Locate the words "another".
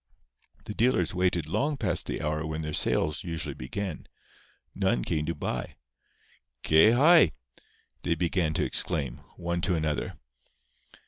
9.75-10.17